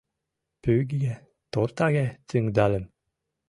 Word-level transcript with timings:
Пӱгыге-тортаге 0.61 2.05
тӱҥдальым. 2.27 2.85